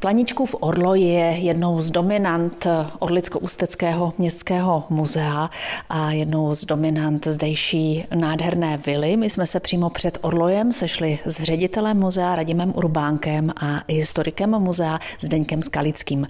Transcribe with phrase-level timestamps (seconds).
[0.00, 2.66] Planičkův Orloj je jednou z dominant
[2.98, 5.50] Orlicko-Ústeckého městského muzea
[5.88, 9.16] a jednou z dominant zdejší nádherné vily.
[9.16, 14.98] My jsme se přímo před Orlojem sešli s ředitelem muzea Radimem Urbánkem a historikem muzea
[15.20, 16.26] Zdeňkem Skalickým.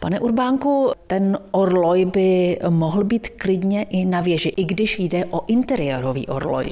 [0.00, 5.40] Pane Urbánku, ten Orloj by mohl být klidně i na věži, i když jde o
[5.46, 6.70] interiérový Orloj.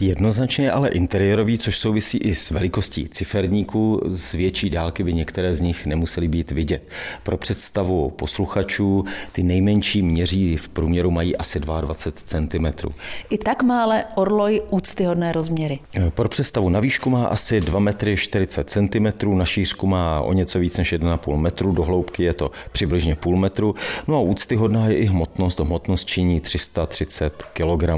[0.00, 4.00] Jednoznačně ale interiérový, což souvisí i s velikostí ciferníků.
[4.06, 6.88] Z větší dálky by některé z nich nemuseli být vidět.
[7.22, 11.94] Pro představu posluchačů ty nejmenší měří v průměru mají asi 22
[12.24, 12.88] cm.
[13.30, 15.78] I tak má ale orloj úctyhodné rozměry.
[16.14, 20.58] Pro představu na výšku má asi 2 metry 40 cm, na šířku má o něco
[20.58, 23.74] víc než 1,5 metru, do hloubky je to přibližně půl metru.
[24.08, 27.90] No a úctyhodná je i hmotnost, hmotnost činí 330 kg.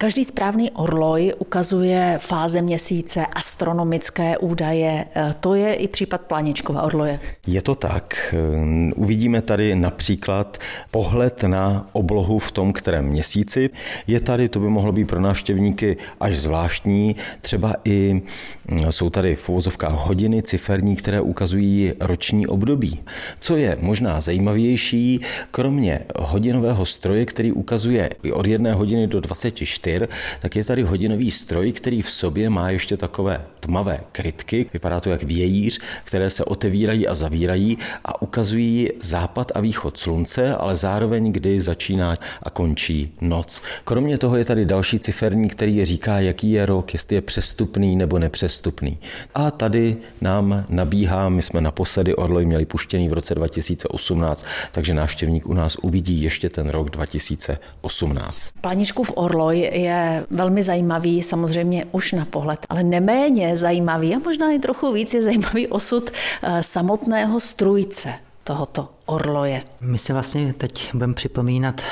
[0.00, 5.04] Každý správný orloj ukazuje fáze měsíce, astronomické údaje.
[5.16, 7.20] E, to je i případ Planičkova orloje.
[7.46, 8.34] Je to tak.
[8.34, 10.58] E, uvidíme tady například
[10.90, 13.70] pohled na oblohu v tom, kterém měsíci.
[14.06, 18.22] Je tady, to by mohlo být pro návštěvníky až zvláštní, třeba i
[18.68, 23.00] mm, jsou tady v uvozovkách hodiny ciferní, které ukazují roční období.
[23.40, 30.08] Co je možná zajímavější, kromě hodinového stroje, který ukazuje od jedné hodiny do 24, čtyř,
[30.40, 35.10] tak je tady hodinový stroj, který v sobě má ještě takové tmavé krytky, vypadá to
[35.10, 41.32] jak vějíř, které se otevírají a zavírají a ukazují západ a východ slunce, ale zároveň
[41.32, 43.62] kdy začíná a končí noc.
[43.84, 48.18] Kromě toho je tady další ciferní, který říká, jaký je rok, jestli je přestupný nebo
[48.18, 48.98] nepřestupný.
[49.34, 55.46] A tady nám nabíhá, my jsme naposledy Orloj měli puštěný v roce 2018, takže návštěvník
[55.46, 58.36] u nás uvidí ještě ten rok 2018.
[58.60, 64.58] Planičkův Orloj je velmi zajímavý, samozřejmě už na pohled, ale neméně zajímavý a možná i
[64.58, 69.62] trochu víc je zajímavý osud eh, samotného strujce tohoto orloje.
[69.80, 71.82] My si vlastně teď budeme připomínat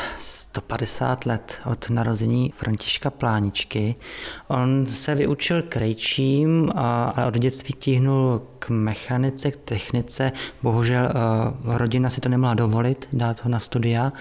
[0.57, 3.95] 150 let od narození Františka Pláničky.
[4.48, 10.33] On se vyučil krejčím, ale od dětství tíhnul k mechanice, k technice.
[10.63, 11.13] Bohužel eh,
[11.64, 14.13] rodina si to nemohla dovolit, dát ho na studia.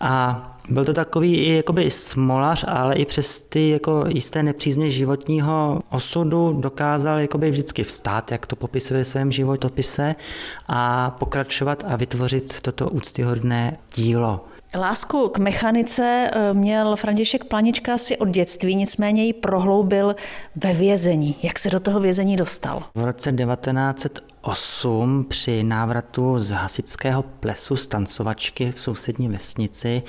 [0.00, 5.80] A byl to takový i jakoby smolař, ale i přes ty jako jisté nepřízně životního
[5.90, 10.14] osudu dokázal jakoby vždycky vstát, jak to popisuje v svém životopise
[10.68, 14.40] a pokračovat a vytvořit toto úctyhodné dílo.
[14.78, 20.16] Lásku k mechanice eh, měl František Planička si od dětství, nicméně ji prohloubil
[20.56, 21.36] ve vězení.
[21.42, 22.82] Jak se do toho vězení dostal?
[22.94, 23.32] V roce
[24.52, 30.02] 1908 při návratu z hasičského plesu stancovačky v sousední vesnici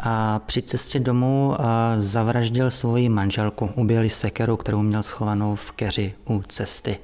[0.00, 1.56] a při cestě domů
[1.96, 3.70] zavraždil svoji manželku.
[3.74, 6.98] Ubili sekeru, kterou měl schovanou v keři u cesty.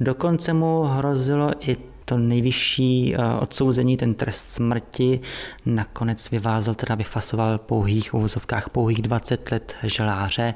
[0.00, 1.76] Dokonce mu hrozilo i
[2.08, 5.20] to nejvyšší eh, odsouzení, ten trest smrti,
[5.66, 10.54] nakonec vyvázel, teda vyfasoval pouhých, uvozovkách pouhých 20 let želáře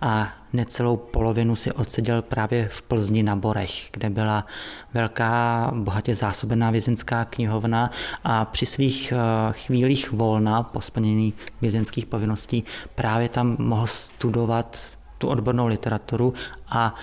[0.00, 4.46] a necelou polovinu si odseděl právě v Plzni na Borech, kde byla
[4.94, 7.90] velká, bohatě zásobená vězenská knihovna
[8.24, 14.86] a při svých eh, chvílích volna po splnění vězenských povinností právě tam mohl studovat
[15.18, 16.34] tu odbornou literaturu
[16.68, 16.94] a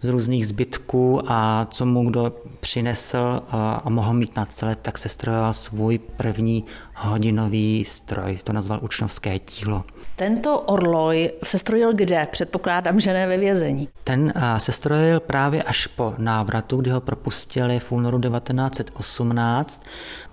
[0.00, 5.08] z různých zbytků a co mu kdo přinesl a mohl mít na celé, tak se
[5.08, 6.64] strojoval svůj první
[6.94, 8.38] hodinový stroj.
[8.44, 9.84] To nazval učňovské dílo.
[10.16, 12.26] Tento orloj se strojil kde?
[12.30, 13.88] Předpokládám, že ne ve vězení.
[14.04, 19.82] Ten se strojil právě až po návratu, kdy ho propustili v únoru 1918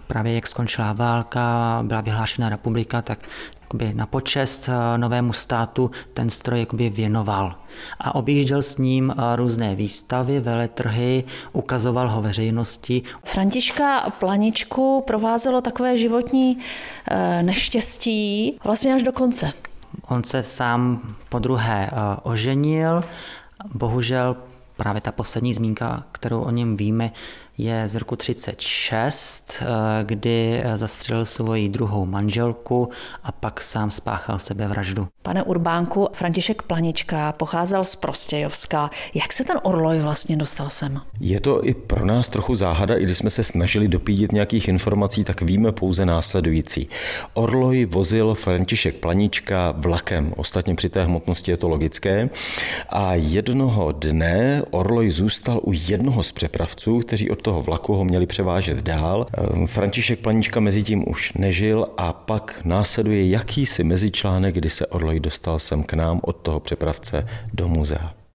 [0.07, 3.19] právě jak skončila válka, byla vyhlášena republika, tak
[3.75, 7.55] jakoby na počest eh, novému státu ten stroj jakoby věnoval.
[7.99, 13.01] A objížděl s ním eh, různé výstavy, veletrhy, ukazoval ho veřejnosti.
[13.23, 16.57] Františka Planičku provázelo takové životní
[17.11, 19.51] eh, neštěstí vlastně až do konce.
[20.07, 21.89] On se sám po druhé
[22.23, 23.03] oženil,
[23.73, 24.35] bohužel
[24.77, 27.11] právě ta poslední zmínka, kterou o něm víme,
[27.57, 29.65] je z roku 36, eh,
[30.03, 32.89] kdy zastřelil svoji druhou manželku
[33.23, 35.07] a pak sám spáchal sebevraždu.
[35.21, 38.89] Pane Urbánku, František Planička pocházel z Prostějovska.
[39.13, 41.01] Jak se ten Orloj vlastně dostal sem?
[41.19, 45.23] Je to i pro nás trochu záhada, i když jsme se snažili dopídit nějakých informací,
[45.23, 46.87] tak víme pouze následující.
[47.33, 52.29] Orloj vozil František Planička vlakem, ostatně při té hmotnosti je to logické.
[52.89, 58.25] A jednoho dne Orloj zůstal u jednoho z přepravců, kteří od toho vlaku ho měli
[58.25, 59.27] převážet dál.
[59.33, 65.19] Ehm, František Planička mezi tím už nežil a pak následuje jakýsi mezičlánek, kdy se Orloj
[65.19, 68.15] dostal sem k nám od toho přepravce do muzea.